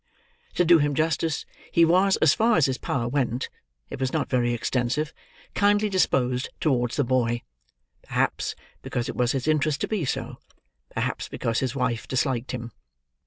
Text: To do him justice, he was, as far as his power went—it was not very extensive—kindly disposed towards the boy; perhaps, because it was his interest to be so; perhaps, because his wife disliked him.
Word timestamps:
To 0.55 0.65
do 0.65 0.79
him 0.79 0.95
justice, 0.95 1.45
he 1.71 1.85
was, 1.85 2.15
as 2.23 2.33
far 2.33 2.57
as 2.57 2.65
his 2.65 2.79
power 2.79 3.07
went—it 3.07 3.99
was 3.99 4.11
not 4.11 4.31
very 4.31 4.51
extensive—kindly 4.51 5.89
disposed 5.89 6.49
towards 6.59 6.95
the 6.95 7.03
boy; 7.03 7.43
perhaps, 8.01 8.55
because 8.81 9.07
it 9.09 9.15
was 9.15 9.33
his 9.33 9.47
interest 9.47 9.79
to 9.81 9.87
be 9.87 10.03
so; 10.03 10.39
perhaps, 10.89 11.29
because 11.29 11.59
his 11.59 11.75
wife 11.75 12.07
disliked 12.07 12.51
him. 12.51 12.71